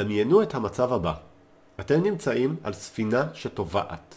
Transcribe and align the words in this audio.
דמיינו 0.00 0.42
את 0.42 0.54
המצב 0.54 0.92
הבא. 0.92 1.14
אתם 1.80 2.02
נמצאים 2.02 2.56
על 2.64 2.72
ספינה 2.72 3.24
שטובעת, 3.34 4.14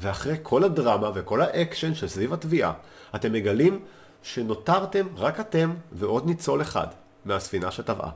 ואחרי 0.00 0.36
כל 0.42 0.64
הדרמה 0.64 1.10
וכל 1.14 1.40
האקשן 1.40 1.94
שסביב 1.94 2.32
הטביעה, 2.32 2.72
אתם 3.14 3.32
מגלים 3.32 3.80
שנותרתם 4.22 5.06
רק 5.16 5.40
אתם 5.40 5.74
ועוד 5.92 6.26
ניצול 6.26 6.62
אחד 6.62 6.86
מהספינה 7.24 7.70
שטבעה. 7.70 8.10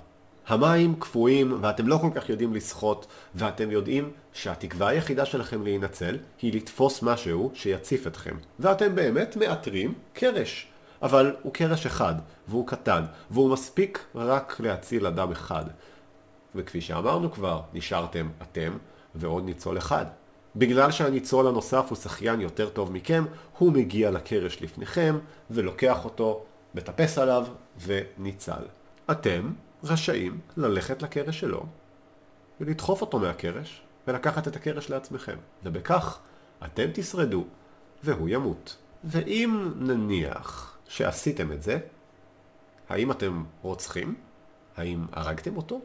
המים 0.47 0.95
קפואים 0.99 1.59
ואתם 1.61 1.89
לא 1.89 1.99
כל 1.99 2.11
כך 2.15 2.29
יודעים 2.29 2.55
לשחות, 2.55 3.07
ואתם 3.35 3.71
יודעים 3.71 4.11
שהתקווה 4.33 4.89
היחידה 4.89 5.25
שלכם 5.25 5.63
להינצל 5.63 6.19
היא 6.43 6.55
לתפוס 6.55 7.03
משהו 7.03 7.51
שיציף 7.55 8.07
אתכם. 8.07 8.37
ואתם 8.59 8.95
באמת 8.95 9.37
מאתרים 9.37 9.95
קרש. 10.13 10.69
אבל 11.03 11.37
הוא 11.43 11.53
קרש 11.53 11.87
אחד, 11.87 12.15
והוא 12.49 12.67
קטן, 12.67 13.05
והוא 13.31 13.51
מספיק 13.51 14.05
רק 14.15 14.61
להציל 14.61 15.07
אדם 15.07 15.33
אחד. 15.33 15.65
וכפי 16.55 16.81
שאמרנו 16.81 17.33
כבר, 17.33 17.61
נשארתם 17.73 18.29
אתם 18.43 18.77
ועוד 19.15 19.45
ניצול 19.45 19.79
אחד. 19.79 20.07
בגלל 20.57 20.91
שהניצול 20.91 21.47
הנוסף 21.47 21.87
הוא 21.89 21.97
שחיין 21.97 22.41
יותר 22.41 22.69
טוב 22.69 22.93
מכם, 22.93 23.25
הוא 23.59 23.73
מגיע 23.73 24.11
לקרש 24.11 24.63
לפניכם, 24.63 25.19
ולוקח 25.51 26.05
אותו, 26.05 26.45
מטפס 26.75 27.19
עליו, 27.19 27.47
וניצל. 27.79 28.63
אתם 29.11 29.53
רשאים 29.85 30.41
ללכת 30.57 31.03
לקרש 31.03 31.41
שלו, 31.41 31.67
ולדחוף 32.61 33.01
אותו 33.01 33.19
מהקרש, 33.19 33.83
ולקחת 34.07 34.49
את 34.49 34.57
הקרש 34.57 34.91
לעצמכם. 34.91 35.37
ובכך 35.65 36.19
אתם 36.65 36.87
תשרדו, 36.95 37.45
והוא 38.05 38.29
ימות. 38.29 38.77
ואם 39.05 39.73
נניח 39.77 40.77
שעשיתם 40.89 41.53
את 41.53 41.63
זה, 41.63 41.79
האם 42.89 43.11
אתם 43.11 43.45
רוצחים? 43.63 44.15
האם 44.77 45.07
הרגתם 45.13 45.57
אותו? 45.57 45.81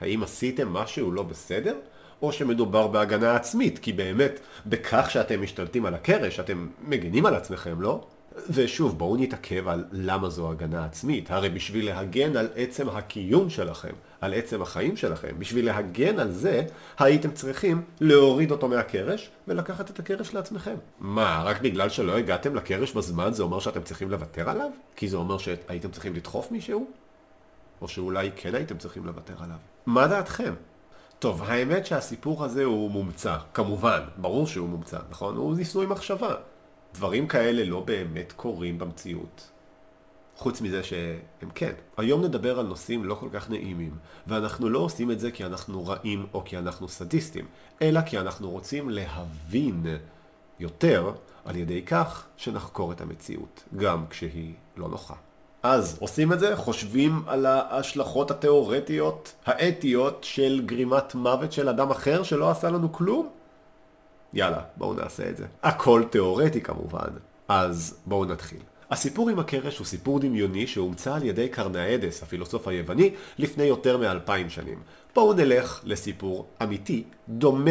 האם 0.00 0.22
עשיתם 0.22 0.68
משהו 0.68 1.12
לא 1.12 1.22
בסדר? 1.22 1.76
או 2.22 2.32
שמדובר 2.32 2.86
בהגנה 2.86 3.36
עצמית, 3.36 3.78
כי 3.78 3.92
באמת, 3.92 4.40
בכך 4.66 5.10
שאתם 5.10 5.42
משתלטים 5.42 5.86
על 5.86 5.94
הקרש, 5.94 6.40
אתם 6.40 6.68
מגנים 6.82 7.26
על 7.26 7.34
עצמכם, 7.34 7.80
לא? 7.80 8.04
ושוב, 8.50 8.98
בואו 8.98 9.16
נתעכב 9.16 9.68
על 9.68 9.84
למה 9.92 10.30
זו 10.30 10.50
הגנה 10.50 10.84
עצמית. 10.84 11.30
הרי 11.30 11.48
בשביל 11.48 11.86
להגן 11.86 12.36
על 12.36 12.48
עצם 12.56 12.88
הקיום 12.88 13.50
שלכם, 13.50 13.92
על 14.20 14.34
עצם 14.34 14.62
החיים 14.62 14.96
שלכם, 14.96 15.38
בשביל 15.38 15.66
להגן 15.66 16.18
על 16.18 16.30
זה, 16.30 16.62
הייתם 16.98 17.30
צריכים 17.30 17.82
להוריד 18.00 18.50
אותו 18.50 18.68
מהקרש 18.68 19.30
ולקחת 19.48 19.90
את 19.90 19.98
הקרש 19.98 20.34
לעצמכם. 20.34 20.74
מה, 21.00 21.42
רק 21.44 21.60
בגלל 21.60 21.88
שלא 21.88 22.16
הגעתם 22.16 22.54
לקרש 22.54 22.92
בזמן 22.92 23.32
זה 23.32 23.42
אומר 23.42 23.60
שאתם 23.60 23.82
צריכים 23.82 24.10
לוותר 24.10 24.50
עליו? 24.50 24.70
כי 24.96 25.08
זה 25.08 25.16
אומר 25.16 25.38
שהייתם 25.38 25.90
צריכים 25.90 26.14
לדחוף 26.14 26.50
מישהו? 26.50 27.03
או 27.80 27.88
שאולי 27.88 28.30
כן 28.36 28.54
הייתם 28.54 28.78
צריכים 28.78 29.06
לוותר 29.06 29.34
עליו? 29.42 29.56
מה 29.86 30.06
דעתכם? 30.06 30.54
טוב, 31.18 31.42
האמת 31.42 31.86
שהסיפור 31.86 32.44
הזה 32.44 32.64
הוא 32.64 32.90
מומצא, 32.90 33.36
כמובן, 33.54 34.00
ברור 34.16 34.46
שהוא 34.46 34.68
מומצא, 34.68 34.98
נכון? 35.10 35.36
הוא 35.36 35.56
ניסוי 35.56 35.86
מחשבה. 35.86 36.34
דברים 36.94 37.28
כאלה 37.28 37.64
לא 37.64 37.80
באמת 37.80 38.32
קורים 38.32 38.78
במציאות. 38.78 39.50
חוץ 40.36 40.60
מזה 40.60 40.82
שהם 40.82 41.50
כן. 41.54 41.72
היום 41.96 42.24
נדבר 42.24 42.58
על 42.58 42.66
נושאים 42.66 43.04
לא 43.04 43.14
כל 43.14 43.28
כך 43.32 43.50
נעימים, 43.50 43.98
ואנחנו 44.26 44.68
לא 44.68 44.78
עושים 44.78 45.10
את 45.10 45.20
זה 45.20 45.30
כי 45.30 45.44
אנחנו 45.44 45.86
רעים 45.86 46.26
או 46.34 46.44
כי 46.44 46.58
אנחנו 46.58 46.88
סדיסטים, 46.88 47.46
אלא 47.82 48.00
כי 48.00 48.18
אנחנו 48.18 48.50
רוצים 48.50 48.90
להבין 48.90 49.86
יותר 50.58 51.12
על 51.44 51.56
ידי 51.56 51.82
כך 51.82 52.26
שנחקור 52.36 52.92
את 52.92 53.00
המציאות, 53.00 53.64
גם 53.76 54.06
כשהיא 54.10 54.54
לא 54.76 54.88
נוחה. 54.88 55.14
אז 55.64 55.96
עושים 56.00 56.32
את 56.32 56.40
זה, 56.40 56.56
חושבים 56.56 57.22
על 57.26 57.46
ההשלכות 57.46 58.30
התיאורטיות, 58.30 59.34
האתיות 59.46 60.24
של 60.24 60.62
גרימת 60.66 61.14
מוות 61.14 61.52
של 61.52 61.68
אדם 61.68 61.90
אחר 61.90 62.22
שלא 62.22 62.50
עשה 62.50 62.70
לנו 62.70 62.92
כלום? 62.92 63.28
יאללה, 64.32 64.62
בואו 64.76 64.94
נעשה 64.94 65.30
את 65.30 65.36
זה. 65.36 65.46
הכל 65.62 66.02
תיאורטי 66.10 66.60
כמובן. 66.60 67.08
אז 67.48 67.98
בואו 68.06 68.24
נתחיל. 68.24 68.58
הסיפור 68.90 69.30
עם 69.30 69.38
הקרש 69.38 69.78
הוא 69.78 69.86
סיפור 69.86 70.20
דמיוני 70.20 70.66
שהומצא 70.66 71.14
על 71.14 71.22
ידי 71.22 71.48
קרנאדס, 71.48 72.22
הפילוסוף 72.22 72.68
היווני, 72.68 73.14
לפני 73.38 73.64
יותר 73.64 73.98
מאלפיים 73.98 74.50
שנים. 74.50 74.78
בואו 75.14 75.32
נלך 75.32 75.80
לסיפור 75.84 76.46
אמיתי, 76.62 77.04
דומה, 77.28 77.70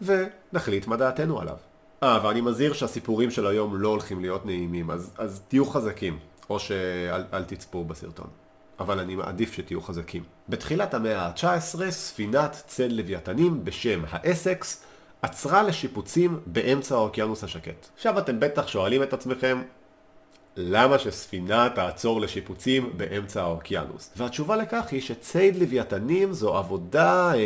ונחליט 0.00 0.86
מה 0.86 0.96
דעתנו 0.96 1.40
עליו. 1.40 1.56
אה, 2.02 2.20
ואני 2.24 2.40
מזהיר 2.40 2.72
שהסיפורים 2.72 3.30
של 3.30 3.46
היום 3.46 3.76
לא 3.76 3.88
הולכים 3.88 4.20
להיות 4.20 4.46
נעימים, 4.46 4.90
אז, 4.90 5.10
אז 5.18 5.42
תהיו 5.48 5.64
חזקים, 5.64 6.18
או 6.50 6.58
שאל 6.58 7.44
תצפו 7.46 7.84
בסרטון. 7.84 8.26
אבל 8.80 9.00
אני 9.00 9.16
מעדיף 9.16 9.52
שתהיו 9.52 9.80
חזקים. 9.80 10.22
בתחילת 10.48 10.94
המאה 10.94 11.26
ה-19, 11.26 11.90
ספינת 11.90 12.62
צל 12.66 12.88
לוויתנים 12.88 13.64
בשם 13.64 14.02
האסקס 14.10 14.84
עצרה 15.22 15.62
לשיפוצים 15.62 16.40
באמצע 16.46 16.94
האוקיינוס 16.94 17.44
השקט. 17.44 17.88
עכשיו 17.94 18.18
אתם 18.18 18.40
בטח 18.40 18.68
שואלים 18.68 19.02
את 19.02 19.12
עצמכם, 19.12 19.62
למה 20.56 20.98
שספינה 20.98 21.68
תעצור 21.74 22.20
לשיפוצים 22.20 22.92
באמצע 22.96 23.42
האוקיינוס? 23.42 24.10
והתשובה 24.16 24.56
לכך 24.56 24.86
היא 24.90 25.00
שציד 25.00 25.56
לוויתנים 25.56 26.32
זו 26.32 26.56
עבודה, 26.56 27.34
אה, 27.34 27.38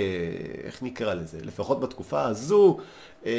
איך 0.65 0.83
נקרא 0.83 1.15
לזה? 1.15 1.39
לפחות 1.43 1.81
בתקופה 1.81 2.23
הזו, 2.23 2.79
אה, 3.27 3.33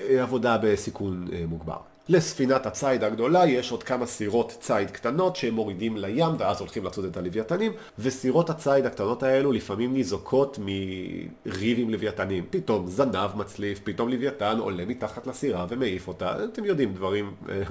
אה 0.00 0.22
עבודה 0.22 0.58
בסיכון 0.62 1.26
אה, 1.32 1.44
מוגבר. 1.46 1.78
לספינת 2.08 2.66
הציד 2.66 3.04
הגדולה 3.04 3.46
יש 3.46 3.72
עוד 3.72 3.82
כמה 3.82 4.06
סירות 4.06 4.56
ציד 4.60 4.90
קטנות 4.90 5.36
שהם 5.36 5.54
מורידים 5.54 5.96
לים 5.96 6.32
ואז 6.38 6.60
הולכים 6.60 6.84
לצוד 6.84 7.04
את 7.04 7.16
הלוויתנים 7.16 7.72
וסירות 7.98 8.50
הציד 8.50 8.86
הקטנות 8.86 9.22
האלו 9.22 9.52
לפעמים 9.52 9.92
ניזוקות 9.92 10.58
מריב 10.58 11.78
עם 11.78 11.90
לוויתנים. 11.90 12.44
פתאום 12.50 12.86
זנב 12.86 13.36
מצליף, 13.36 13.80
פתאום 13.84 14.08
לוויתן 14.08 14.58
עולה 14.58 14.84
מתחת 14.84 15.26
לסירה 15.26 15.66
ומעיף 15.68 16.08
אותה. 16.08 16.44
אתם 16.44 16.64
יודעים 16.64 16.94
דברים 16.94 17.34
אה, 17.48 17.62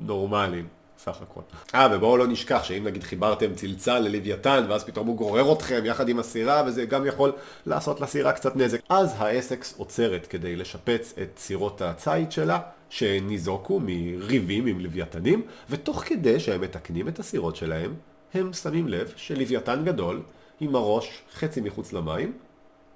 נורמליים 0.00 0.66
סך 1.04 1.22
הכל. 1.22 1.40
אה, 1.74 1.88
ובואו 1.92 2.16
לא 2.16 2.26
נשכח 2.26 2.64
שאם 2.64 2.84
נגיד 2.84 3.02
חיברתם 3.02 3.54
צלצל 3.54 3.98
ללוויתן 3.98 4.64
ואז 4.68 4.84
פתאום 4.84 5.06
הוא 5.06 5.16
גורר 5.16 5.52
אתכם 5.52 5.80
יחד 5.84 6.08
עם 6.08 6.18
הסירה 6.18 6.62
וזה 6.66 6.84
גם 6.84 7.06
יכול 7.06 7.32
לעשות 7.66 8.00
לסירה 8.00 8.32
קצת 8.32 8.56
נזק. 8.56 8.80
אז 8.88 9.14
האסקס 9.18 9.74
עוצרת 9.76 10.26
כדי 10.26 10.56
לשפץ 10.56 11.14
את 11.22 11.38
סירות 11.38 11.82
הציד 11.82 12.32
שלה 12.32 12.60
שניזוקו 12.90 13.80
מריבים 13.84 14.66
עם 14.66 14.80
לוויתנים, 14.80 15.42
ותוך 15.70 16.02
כדי 16.06 16.40
שהם 16.40 16.60
מתקנים 16.60 17.08
את 17.08 17.18
הסירות 17.18 17.56
שלהם, 17.56 17.94
הם 18.34 18.52
שמים 18.52 18.88
לב 18.88 19.12
שלוויתן 19.16 19.82
גדול, 19.84 20.22
עם 20.60 20.74
הראש 20.74 21.22
חצי 21.34 21.60
מחוץ 21.60 21.92
למים, 21.92 22.32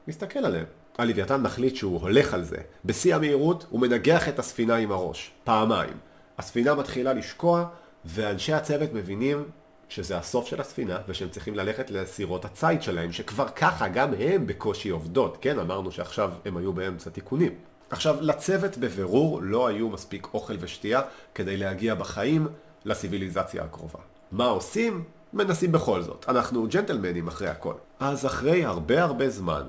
מסתכל 0.08 0.38
עליהם. 0.38 0.64
הלוויתן 0.98 1.42
מחליט 1.42 1.76
שהוא 1.76 2.00
הולך 2.00 2.34
על 2.34 2.44
זה. 2.44 2.56
בשיא 2.84 3.14
המהירות 3.14 3.66
הוא 3.70 3.80
מנגח 3.80 4.28
את 4.28 4.38
הספינה 4.38 4.76
עם 4.76 4.92
הראש, 4.92 5.30
פעמיים. 5.44 5.96
הספינה 6.38 6.74
מתחילה 6.74 7.12
לשקוע, 7.12 7.66
ואנשי 8.06 8.52
הצוות 8.52 8.92
מבינים 8.92 9.44
שזה 9.88 10.18
הסוף 10.18 10.46
של 10.46 10.60
הספינה, 10.60 10.98
ושהם 11.08 11.28
צריכים 11.28 11.54
ללכת 11.54 11.90
לסירות 11.90 12.44
הציד 12.44 12.82
שלהם, 12.82 13.12
שכבר 13.12 13.48
ככה 13.48 13.88
גם 13.88 14.14
הם 14.18 14.46
בקושי 14.46 14.88
עובדות, 14.88 15.38
כן? 15.40 15.58
אמרנו 15.58 15.92
שעכשיו 15.92 16.32
הם 16.44 16.56
היו 16.56 16.72
באמצע 16.72 17.10
תיקונים. 17.10 17.54
עכשיו, 17.90 18.16
לצוות 18.20 18.78
בבירור 18.78 19.42
לא 19.42 19.66
היו 19.66 19.88
מספיק 19.88 20.28
אוכל 20.34 20.54
ושתייה 20.60 21.00
כדי 21.34 21.56
להגיע 21.56 21.94
בחיים 21.94 22.48
לסיביליזציה 22.84 23.64
הקרובה. 23.64 23.98
מה 24.32 24.46
עושים? 24.46 25.04
מנסים 25.32 25.72
בכל 25.72 26.02
זאת. 26.02 26.24
אנחנו 26.28 26.66
ג'נטלמנים 26.70 27.28
אחרי 27.28 27.48
הכל. 27.48 27.74
אז 28.00 28.26
אחרי 28.26 28.64
הרבה 28.64 29.02
הרבה 29.02 29.30
זמן, 29.30 29.62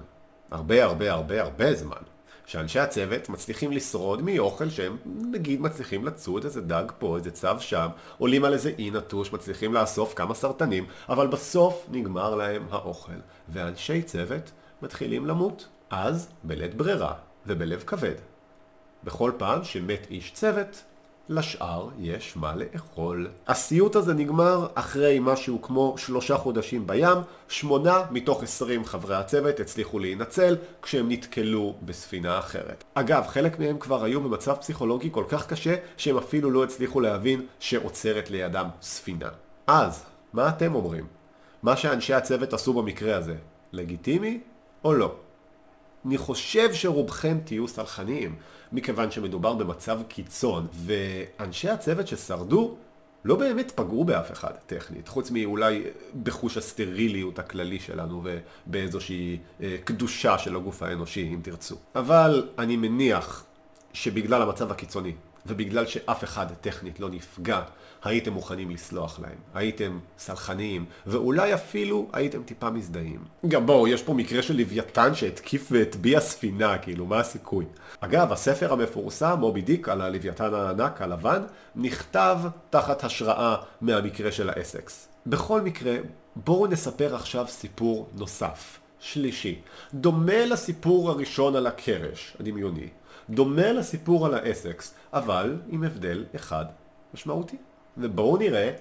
הרבה 0.52 0.84
הרבה 0.84 1.12
הרבה 1.12 1.42
הרבה 1.42 1.74
זמן, 1.74 2.02
שאנשי 2.48 2.80
הצוות 2.80 3.30
מצליחים 3.30 3.72
לשרוד 3.72 4.22
מאוכל 4.22 4.70
שהם 4.70 4.98
נגיד 5.06 5.62
מצליחים 5.62 6.06
לצוד 6.06 6.44
איזה 6.44 6.62
דג 6.62 6.84
פה, 7.00 7.18
איזה 7.18 7.32
צב 7.32 7.60
שם, 7.60 7.88
עולים 8.18 8.46
על 8.46 8.54
איזה 8.54 8.72
אי 8.80 8.90
נטוש, 8.90 9.34
מצליחים 9.34 9.74
לאסוף 9.74 10.14
כמה 10.14 10.34
סרטנים, 10.34 10.86
אבל 11.10 11.28
בסוף 11.28 11.86
נגמר 11.92 12.36
להם 12.36 12.68
האוכל, 12.72 13.12
ואנשי 13.50 14.02
צוות 14.02 14.52
מתחילים 14.82 15.26
למות. 15.26 15.68
אז, 15.90 16.30
בלית 16.44 16.76
ברירה, 16.76 17.14
ובלב 17.46 17.84
כבד. 17.88 18.16
בכל 19.04 19.32
פעם 19.38 19.64
שמת 19.64 20.08
איש 20.10 20.32
צוות, 20.32 20.84
לשאר 21.30 21.90
יש 22.00 22.38
מה 22.38 22.56
לאכול. 22.56 23.28
הסיוט 23.48 23.96
הזה 23.96 24.14
נגמר 24.14 24.68
אחרי 24.74 25.18
משהו 25.22 25.62
כמו 25.62 25.96
שלושה 25.98 26.38
חודשים 26.38 26.88
בים, 26.88 27.18
שמונה 27.48 28.04
מתוך 28.12 28.44
עשרים 28.44 28.86
חברי 28.86 29.16
הצוות 29.16 29.60
הצליחו 29.60 30.00
להינצל 30.00 30.58
כשהם 30.82 31.12
נתקלו 31.12 31.76
בספינה 31.86 32.40
אחרת. 32.40 32.84
אגב, 32.94 33.28
חלק 33.28 33.60
מהם 33.60 33.80
כבר 33.80 34.04
היו 34.04 34.22
במצב 34.22 34.56
פסיכולוגי 34.56 35.10
כל 35.12 35.24
כך 35.28 35.48
קשה 35.48 35.76
שהם 35.98 36.18
אפילו 36.18 36.52
לא 36.52 36.64
הצליחו 36.64 37.00
להבין 37.00 37.46
שעוצרת 37.60 38.30
לידם 38.30 38.68
ספינה. 38.82 39.30
אז, 39.68 40.04
מה 40.34 40.50
אתם 40.50 40.76
אומרים? 40.76 41.06
מה 41.64 41.78
שאנשי 41.78 42.14
הצוות 42.14 42.54
עשו 42.54 42.74
במקרה 42.74 43.16
הזה, 43.18 43.36
לגיטימי 43.72 44.40
או 44.84 44.94
לא? 44.94 45.16
אני 46.08 46.18
חושב 46.18 46.74
שרובכם 46.74 47.38
תהיו 47.44 47.68
סלחניים, 47.68 48.36
מכיוון 48.72 49.12
שמדובר 49.12 49.54
במצב 49.54 50.00
קיצון, 50.08 50.68
ואנשי 50.74 51.70
הצוות 51.70 52.08
ששרדו 52.08 52.76
לא 53.26 53.36
באמת 53.36 53.72
פגעו 53.72 54.06
באף 54.06 54.32
אחד 54.32 54.52
טכנית, 54.66 55.08
חוץ 55.08 55.32
מאולי 55.32 55.84
בחוש 56.24 56.58
הסטריליות 56.58 57.40
הכללי 57.40 57.80
שלנו 57.80 58.24
ובאיזושהי 58.68 59.40
אה, 59.62 59.78
קדושה 59.84 60.38
של 60.38 60.56
הגוף 60.56 60.84
האנושי, 60.84 61.32
אם 61.34 61.40
תרצו. 61.42 61.76
אבל 61.96 62.50
אני 62.60 62.78
מניח 62.78 63.46
שבגלל 63.94 64.42
המצב 64.42 64.72
הקיצוני, 64.72 65.14
ובגלל 65.48 65.86
שאף 65.86 66.24
אחד 66.24 66.46
טכנית 66.62 67.00
לא 67.00 67.10
נפגע, 67.10 67.62
הייתם 68.04 68.34
מוכנים 68.34 68.70
לסלוח 68.70 69.20
להם, 69.20 69.38
הייתם 69.54 70.00
סלחניים, 70.18 70.86
ואולי 71.06 71.54
אפילו 71.54 72.10
הייתם 72.14 72.44
טיפה 72.44 72.70
מזדהים. 72.70 73.24
גם 73.48 73.66
בואו, 73.66 73.88
יש 73.88 74.04
פה 74.04 74.14
מקרה 74.14 74.42
של 74.42 74.58
לוויתן 74.58 75.16
שהתקיף 75.16 75.68
והטביע 75.72 76.20
ספינה, 76.20 76.78
כאילו, 76.78 77.06
מה 77.06 77.20
הסיכוי? 77.20 77.66
אגב, 78.00 78.32
הספר 78.32 78.74
המפורסם, 78.74 79.36
מובי 79.40 79.62
דיק, 79.62 79.90
על 79.90 80.02
הלוויתן 80.02 80.54
הענק 80.54 81.02
הלבן, 81.02 81.42
נכתב 81.76 82.40
תחת 82.70 83.04
השראה 83.04 83.56
מהמקרה 83.82 84.32
של 84.32 84.50
האסקס. 84.50 85.08
בכל 85.26 85.62
מקרה, 85.62 85.96
בואו 86.36 86.68
נספר 86.68 87.16
עכשיו 87.16 87.46
סיפור 87.48 88.10
נוסף, 88.16 88.80
שלישי, 89.00 89.60
דומה 89.94 90.46
לסיפור 90.46 91.10
הראשון 91.10 91.56
על 91.56 91.68
הקרש, 91.68 92.38
הדמיוני. 92.40 92.88
דומה 93.30 93.72
לסיפור 93.72 94.26
על 94.26 94.34
האסקס, 94.34 94.94
אבל 95.14 95.56
עם 95.70 95.84
הבדל 95.84 96.26
אחד 96.36 96.66
משמעותי. 97.14 97.58
ובואו 97.98 98.38
נראה 98.38 98.72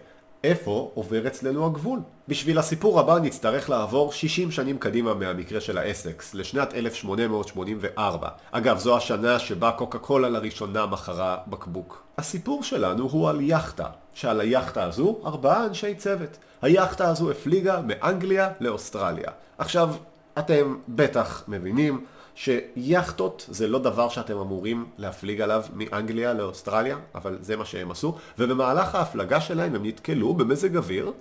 איפה 0.44 0.90
עובר 0.94 1.26
אצלנו 1.26 1.66
הגבול. 1.66 2.00
בשביל 2.28 2.58
הסיפור 2.58 3.00
הבא 3.00 3.18
נצטרך 3.18 3.70
לעבור 3.70 4.12
60 4.12 4.50
שנים 4.50 4.78
קדימה 4.78 5.14
מהמקרה 5.14 5.60
של 5.60 5.78
האסקס, 5.78 6.34
לשנת 6.34 6.74
1884. 6.74 8.28
אגב, 8.50 8.78
זו 8.78 8.96
השנה 8.96 9.38
שבה 9.38 9.70
קוקה 9.70 9.98
קולה 9.98 10.28
לראשונה 10.28 10.86
מכרה 10.86 11.36
בקבוק. 11.46 12.02
הסיפור 12.18 12.62
שלנו 12.62 13.08
הוא 13.08 13.28
על 13.28 13.38
יכטה, 13.40 13.86
שעל 14.14 14.40
היכטה 14.40 14.84
הזו 14.84 15.20
ארבעה 15.24 15.66
אנשי 15.66 15.94
צוות. 15.94 16.38
היכטה 16.62 17.08
הזו 17.08 17.30
הפליגה 17.30 17.80
מאנגליה 17.86 18.50
לאוסטרליה. 18.60 19.30
עכשיו, 19.58 19.94
אתם 20.38 20.76
בטח 20.88 21.44
מבינים 21.48 22.04
שיאכטות 22.36 23.46
זה 23.50 23.68
לא 23.68 23.78
דבר 23.78 24.08
שאתם 24.08 24.38
אמורים 24.38 24.86
להפליג 24.98 25.40
עליו 25.40 25.64
מאנגליה 25.74 26.34
לאוסטרליה, 26.34 26.98
אבל 27.14 27.38
זה 27.40 27.56
מה 27.56 27.64
שהם 27.64 27.90
עשו, 27.90 28.16
ובמהלך 28.38 28.94
ההפלגה 28.94 29.40
שלהם 29.40 29.74
הם 29.74 29.86
נתקלו 29.86 30.34
במזג 30.34 30.76
אוויר 30.76 31.12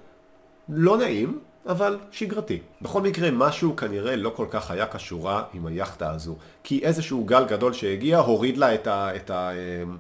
לא 0.70 0.98
נעים, 0.98 1.40
אבל 1.68 2.00
שגרתי. 2.12 2.60
בכל 2.82 3.02
מקרה, 3.02 3.32
משהו 3.32 3.76
כנראה 3.76 4.16
לא 4.16 4.30
כל 4.36 4.46
כך 4.50 4.72
היה 4.72 4.86
קשורה 4.86 5.44
עם 5.54 5.66
היאכטה 5.66 6.12
הזו, 6.12 6.36
כי 6.64 6.80
איזשהו 6.84 7.24
גל 7.24 7.46
גדול 7.46 7.74
שהגיע 7.74 8.18
הוריד 8.18 8.58
לה 8.58 8.76
את 8.76 8.88
ה... 8.88 9.16
את 9.16 9.30
ה 9.30 9.52
אמ, 9.52 9.98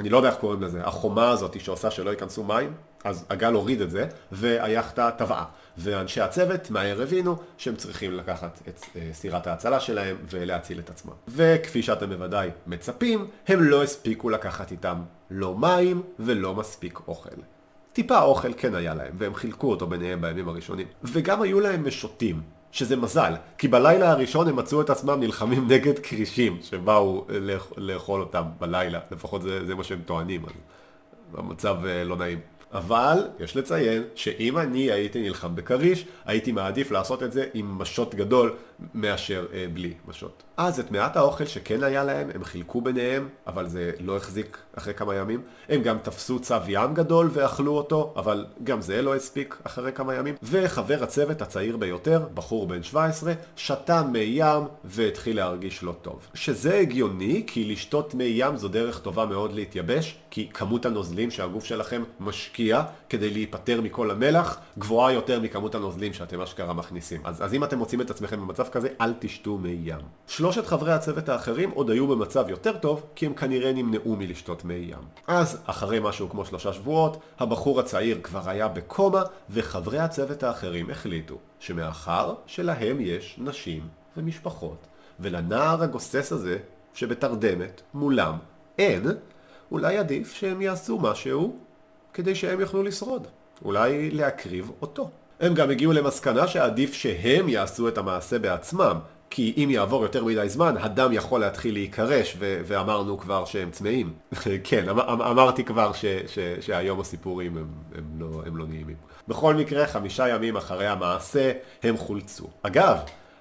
אני 0.00 0.08
לא 0.08 0.16
יודע 0.16 0.28
איך 0.28 0.38
קוראים 0.38 0.62
לזה, 0.62 0.84
החומה 0.84 1.30
הזאת 1.30 1.60
שעושה 1.60 1.90
שלא 1.90 2.10
ייכנסו 2.10 2.44
מים, 2.44 2.72
אז 3.06 3.26
הגל 3.30 3.52
הוריד 3.52 3.80
את 3.80 3.90
זה, 3.90 4.06
והיאכטה 4.32 5.10
טבעה. 5.10 5.44
ואנשי 5.78 6.20
הצוות 6.20 6.70
מהר 6.70 7.02
הבינו 7.02 7.36
שהם 7.58 7.76
צריכים 7.76 8.12
לקחת 8.12 8.60
את 8.68 8.80
אה, 8.96 9.08
סירת 9.12 9.46
ההצלה 9.46 9.80
שלהם 9.80 10.16
ולהציל 10.30 10.78
את 10.78 10.90
עצמם. 10.90 11.12
וכפי 11.28 11.82
שאתם 11.82 12.08
בוודאי 12.08 12.50
מצפים, 12.66 13.26
הם 13.48 13.62
לא 13.62 13.82
הספיקו 13.82 14.30
לקחת 14.30 14.70
איתם 14.72 15.02
לא 15.30 15.54
מים 15.54 16.02
ולא 16.18 16.54
מספיק 16.54 17.00
אוכל. 17.08 17.40
טיפה 17.92 18.22
אוכל 18.22 18.52
כן 18.56 18.74
היה 18.74 18.94
להם, 18.94 19.12
והם 19.18 19.34
חילקו 19.34 19.70
אותו 19.70 19.86
ביניהם 19.86 20.20
בימים 20.20 20.48
הראשונים. 20.48 20.86
וגם 21.02 21.42
היו 21.42 21.60
להם 21.60 21.86
משוטים, 21.86 22.40
שזה 22.70 22.96
מזל, 22.96 23.34
כי 23.58 23.68
בלילה 23.68 24.10
הראשון 24.10 24.48
הם 24.48 24.56
מצאו 24.56 24.80
את 24.80 24.90
עצמם 24.90 25.20
נלחמים 25.20 25.68
נגד 25.72 25.98
כרישים 25.98 26.58
שבאו 26.62 27.26
לאכול 27.76 28.20
אותם 28.20 28.42
בלילה, 28.58 29.00
לפחות 29.10 29.42
זה, 29.42 29.66
זה 29.66 29.74
מה 29.74 29.84
שהם 29.84 30.00
טוענים, 30.06 30.44
אז 30.44 30.52
המצב 31.34 31.76
אה, 31.86 32.04
לא 32.04 32.16
נעים. 32.16 32.55
אבל 32.76 33.18
יש 33.40 33.56
לציין 33.56 34.02
שאם 34.14 34.58
אני 34.58 34.92
הייתי 34.92 35.22
נלחם 35.22 35.56
בכריש, 35.56 36.04
הייתי 36.26 36.52
מעדיף 36.52 36.90
לעשות 36.90 37.22
את 37.22 37.32
זה 37.32 37.44
עם 37.54 37.78
משות 37.78 38.14
גדול 38.14 38.54
מאשר 38.94 39.46
אה, 39.52 39.66
בלי 39.72 39.94
משות. 40.08 40.42
אז 40.56 40.80
את 40.80 40.90
מעט 40.90 41.16
האוכל 41.16 41.44
שכן 41.44 41.82
היה 41.82 42.04
להם, 42.04 42.30
הם 42.34 42.44
חילקו 42.44 42.80
ביניהם, 42.80 43.28
אבל 43.46 43.68
זה 43.68 43.90
לא 44.00 44.16
החזיק 44.16 44.58
אחרי 44.78 44.94
כמה 44.94 45.14
ימים. 45.14 45.42
הם 45.68 45.82
גם 45.82 45.98
תפסו 46.02 46.38
צב 46.40 46.62
ים 46.68 46.94
גדול 46.94 47.30
ואכלו 47.32 47.76
אותו, 47.76 48.12
אבל 48.16 48.46
גם 48.64 48.80
זה 48.80 49.02
לא 49.02 49.14
הספיק 49.14 49.56
אחרי 49.64 49.92
כמה 49.92 50.14
ימים. 50.14 50.34
וחבר 50.42 51.02
הצוות 51.02 51.42
הצעיר 51.42 51.76
ביותר, 51.76 52.22
בחור 52.34 52.66
בן 52.66 52.82
17, 52.82 53.32
שתה 53.56 54.02
מי 54.02 54.18
ים 54.18 54.62
והתחיל 54.84 55.36
להרגיש 55.36 55.82
לא 55.82 55.94
טוב. 56.02 56.26
שזה 56.34 56.78
הגיוני, 56.78 57.42
כי 57.46 57.64
לשתות 57.64 58.14
מי 58.14 58.24
ים 58.24 58.56
זו 58.56 58.68
דרך 58.68 59.00
טובה 59.00 59.26
מאוד 59.26 59.52
להתייבש, 59.52 60.16
כי 60.30 60.48
כמות 60.54 60.86
הנוזלים 60.86 61.30
שהגוף 61.30 61.64
שלכם 61.64 62.02
משקיע 62.20 62.82
כדי 63.08 63.30
להיפטר 63.30 63.80
מכל 63.80 64.10
המלח, 64.10 64.58
גבוהה 64.78 65.12
יותר 65.12 65.40
מכמות 65.40 65.74
הנוזלים 65.74 66.12
שאתם 66.12 66.40
אשכרה 66.40 66.72
מכניסים. 66.72 67.20
אז, 67.24 67.44
אז 67.44 67.54
אם 67.54 67.64
אתם 67.64 67.78
מוצאים 67.78 68.00
את 68.00 68.10
עצמכם 68.10 68.40
במצב 68.40 68.65
כזה, 68.68 68.88
אל 69.00 69.12
תשתו 69.18 69.58
מי 69.58 69.78
ים. 69.84 70.00
שלושת 70.26 70.66
חברי 70.66 70.92
הצוות 70.92 71.28
האחרים 71.28 71.70
עוד 71.70 71.90
היו 71.90 72.06
במצב 72.06 72.44
יותר 72.48 72.78
טוב, 72.78 73.02
כי 73.14 73.26
הם 73.26 73.34
כנראה 73.34 73.72
נמנעו 73.72 74.16
מלשתות 74.16 74.64
מי 74.64 74.74
ים. 74.74 75.04
אז, 75.26 75.58
אחרי 75.66 76.00
משהו 76.02 76.28
כמו 76.28 76.44
שלושה 76.44 76.72
שבועות, 76.72 77.20
הבחור 77.38 77.80
הצעיר 77.80 78.20
כבר 78.22 78.48
היה 78.48 78.68
בקומה, 78.68 79.22
וחברי 79.50 79.98
הצוות 79.98 80.42
האחרים 80.42 80.90
החליטו 80.90 81.36
שמאחר 81.58 82.34
שלהם 82.46 82.96
יש 83.00 83.36
נשים 83.38 83.88
ומשפחות, 84.16 84.86
ולנער 85.20 85.82
הגוסס 85.82 86.32
הזה, 86.32 86.58
שבתרדמת, 86.94 87.82
מולם, 87.94 88.36
אין, 88.78 89.06
אולי 89.70 89.98
עדיף 89.98 90.32
שהם 90.32 90.62
יעשו 90.62 90.98
משהו 90.98 91.56
כדי 92.12 92.34
שהם 92.34 92.60
יוכלו 92.60 92.82
לשרוד. 92.82 93.26
אולי 93.64 94.10
להקריב 94.10 94.70
אותו. 94.82 95.10
הם 95.40 95.54
גם 95.54 95.70
הגיעו 95.70 95.92
למסקנה 95.92 96.46
שעדיף 96.46 96.92
שהם 96.94 97.48
יעשו 97.48 97.88
את 97.88 97.98
המעשה 97.98 98.38
בעצמם, 98.38 98.98
כי 99.30 99.54
אם 99.56 99.70
יעבור 99.70 100.02
יותר 100.02 100.24
מדי 100.24 100.48
זמן, 100.48 100.74
הדם 100.80 101.10
יכול 101.12 101.40
להתחיל 101.40 101.74
להיקרש, 101.74 102.36
ו- 102.38 102.60
ואמרנו 102.64 103.18
כבר 103.18 103.44
שהם 103.44 103.70
צמאים. 103.70 104.12
כן, 104.64 104.88
אמ- 104.88 105.00
אמ- 105.00 105.22
אמרתי 105.22 105.64
כבר 105.64 105.92
ש- 105.92 106.04
ש- 106.26 106.38
שהיום 106.66 107.00
הסיפורים 107.00 107.56
הם, 107.56 107.66
הם, 107.94 108.04
לא, 108.18 108.42
הם 108.46 108.56
לא 108.56 108.66
נעימים. 108.66 108.96
בכל 109.28 109.54
מקרה, 109.54 109.86
חמישה 109.86 110.28
ימים 110.28 110.56
אחרי 110.56 110.86
המעשה, 110.86 111.52
הם 111.82 111.96
חולצו. 111.96 112.46
אגב, 112.62 112.96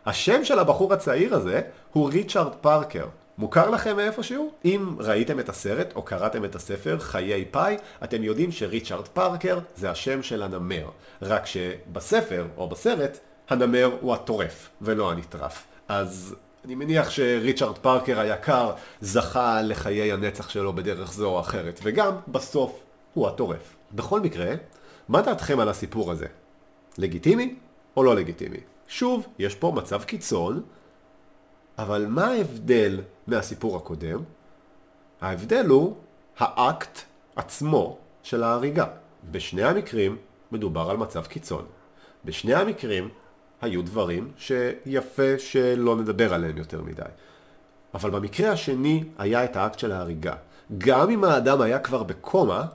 השם 0.05 0.43
של 0.43 0.59
הבחור 0.59 0.93
הצעיר 0.93 1.35
הזה 1.35 1.61
הוא 1.93 2.09
ריצ'רד 2.09 2.55
פארקר. 2.61 3.05
מוכר 3.37 3.69
לכם 3.69 3.95
מאיפשהו? 3.95 4.51
אם 4.65 4.95
ראיתם 4.99 5.39
את 5.39 5.49
הסרט 5.49 5.95
או 5.95 6.01
קראתם 6.01 6.45
את 6.45 6.55
הספר 6.55 6.99
חיי 6.99 7.45
פאי, 7.45 7.77
אתם 8.03 8.23
יודעים 8.23 8.51
שריצ'רד 8.51 9.07
פארקר 9.07 9.59
זה 9.75 9.91
השם 9.91 10.23
של 10.23 10.43
הנמר. 10.43 10.89
רק 11.21 11.45
שבספר 11.45 12.47
או 12.57 12.69
בסרט, 12.69 13.17
הנמר 13.49 13.91
הוא 14.01 14.13
הטורף 14.13 14.69
ולא 14.81 15.11
הנטרף. 15.11 15.65
אז 15.87 16.35
אני 16.65 16.75
מניח 16.75 17.09
שריצ'רד 17.09 17.77
פארקר 17.77 18.19
היקר 18.19 18.71
זכה 19.01 19.61
לחיי 19.61 20.11
הנצח 20.11 20.49
שלו 20.49 20.73
בדרך 20.73 21.13
זו 21.13 21.29
או 21.29 21.39
אחרת, 21.39 21.79
וגם 21.83 22.15
בסוף 22.27 22.83
הוא 23.13 23.27
הטורף. 23.27 23.75
בכל 23.91 24.19
מקרה, 24.19 24.53
מה 25.09 25.21
דעתכם 25.21 25.59
על 25.59 25.69
הסיפור 25.69 26.11
הזה? 26.11 26.27
לגיטימי 26.97 27.55
או 27.97 28.03
לא 28.03 28.15
לגיטימי? 28.15 28.59
שוב, 28.87 29.27
יש 29.39 29.55
פה 29.55 29.71
מצב 29.75 30.03
קיצון, 30.03 30.61
אבל 31.77 32.05
מה 32.09 32.27
ההבדל 32.27 33.01
מהסיפור 33.27 33.77
הקודם? 33.77 34.23
ההבדל 35.21 35.65
הוא 35.65 35.95
האקט 36.37 36.99
עצמו 37.35 37.97
של 38.23 38.43
ההריגה. 38.43 38.85
בשני 39.31 39.63
המקרים 39.63 40.17
מדובר 40.51 40.89
על 40.89 40.97
מצב 40.97 41.25
קיצון. 41.25 41.65
בשני 42.25 42.53
המקרים 42.53 43.09
היו 43.61 43.81
דברים 43.81 44.31
שיפה 44.37 45.39
שלא 45.39 45.95
נדבר 45.95 46.33
עליהם 46.33 46.57
יותר 46.57 46.81
מדי. 46.81 47.01
אבל 47.93 48.09
במקרה 48.09 48.51
השני 48.51 49.03
היה 49.17 49.43
את 49.43 49.55
האקט 49.55 49.79
של 49.79 49.91
ההריגה. 49.91 50.35
גם 50.77 51.09
אם 51.09 51.23
האדם 51.23 51.61
היה 51.61 51.79
כבר 51.79 52.03
בקומה, 52.03 52.65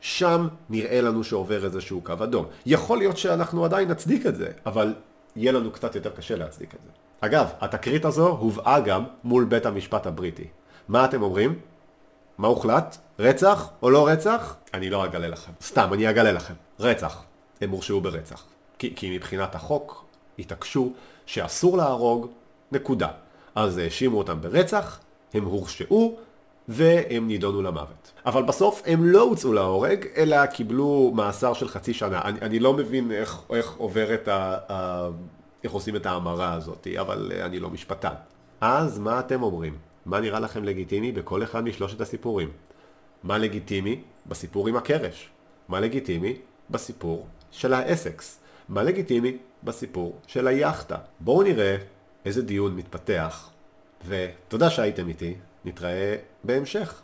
שם 0.00 0.48
נראה 0.70 1.00
לנו 1.00 1.24
שעובר 1.24 1.64
איזשהו 1.64 2.00
קו 2.00 2.12
אדום. 2.12 2.46
יכול 2.66 2.98
להיות 2.98 3.16
שאנחנו 3.16 3.64
עדיין 3.64 3.88
נצדיק 3.88 4.26
את 4.26 4.36
זה, 4.36 4.48
אבל 4.66 4.94
יהיה 5.36 5.52
לנו 5.52 5.70
קצת 5.70 5.94
יותר 5.94 6.10
קשה 6.10 6.36
להצדיק 6.36 6.74
את 6.74 6.80
זה. 6.84 6.90
אגב, 7.20 7.50
התקרית 7.60 8.04
הזו 8.04 8.28
הובאה 8.28 8.80
גם 8.80 9.04
מול 9.24 9.44
בית 9.44 9.66
המשפט 9.66 10.06
הבריטי. 10.06 10.46
מה 10.88 11.04
אתם 11.04 11.22
אומרים? 11.22 11.58
מה 12.38 12.48
הוחלט? 12.48 12.96
רצח 13.18 13.68
או 13.82 13.90
לא 13.90 14.08
רצח? 14.08 14.56
אני 14.74 14.90
לא 14.90 15.04
אגלה 15.04 15.28
לכם. 15.28 15.52
סתם, 15.62 15.90
אני 15.92 16.10
אגלה 16.10 16.32
לכם. 16.32 16.54
רצח. 16.80 17.22
הם 17.60 17.70
הורשעו 17.70 18.00
ברצח. 18.00 18.44
כי, 18.78 18.92
כי 18.96 19.16
מבחינת 19.16 19.54
החוק 19.54 20.04
התעקשו 20.38 20.92
שאסור 21.26 21.76
להרוג, 21.76 22.26
נקודה. 22.72 23.08
אז 23.54 23.78
האשימו 23.78 24.18
אותם 24.18 24.40
ברצח, 24.40 25.00
הם 25.34 25.44
הורשעו, 25.44 26.18
והם 26.68 27.26
נידונו 27.26 27.62
למוות. 27.62 28.12
אבל 28.26 28.42
בסוף 28.42 28.82
הם 28.86 29.04
לא 29.04 29.22
הוצאו 29.22 29.52
להורג, 29.52 30.06
אלא 30.16 30.46
קיבלו 30.46 31.12
מאסר 31.14 31.52
של 31.52 31.68
חצי 31.68 31.94
שנה. 31.94 32.20
אני, 32.24 32.38
אני 32.42 32.58
לא 32.58 32.72
מבין 32.72 33.12
איך, 33.12 33.40
איך 33.50 33.74
עובר 33.76 34.14
את 34.14 34.28
ה... 34.28 34.58
ה 34.72 35.08
איך 35.64 35.72
עושים 35.72 35.96
את 35.96 36.06
ההמרה 36.06 36.52
הזאת, 36.52 36.86
אבל 37.00 37.32
אני 37.44 37.60
לא 37.60 37.70
משפטן. 37.70 38.14
אז 38.60 38.98
מה 38.98 39.20
אתם 39.20 39.42
אומרים? 39.42 39.78
מה 40.06 40.20
נראה 40.20 40.40
לכם 40.40 40.64
לגיטימי 40.64 41.12
בכל 41.12 41.42
אחד 41.42 41.64
משלושת 41.64 42.00
הסיפורים? 42.00 42.50
מה 43.22 43.38
לגיטימי 43.38 44.00
בסיפור 44.26 44.68
עם 44.68 44.76
הקרש? 44.76 45.28
מה 45.68 45.80
לגיטימי 45.80 46.34
בסיפור 46.70 47.26
של 47.50 47.74
האסקס? 47.74 48.40
מה 48.68 48.82
לגיטימי 48.82 49.36
בסיפור 49.64 50.18
של 50.26 50.46
היאכטה? 50.46 50.96
בואו 51.20 51.42
נראה 51.42 51.76
איזה 52.24 52.42
דיון 52.42 52.76
מתפתח, 52.76 53.50
ותודה 54.06 54.70
שהייתם 54.70 55.08
איתי, 55.08 55.34
נתראה 55.64 56.16
בהמשך. 56.44 57.02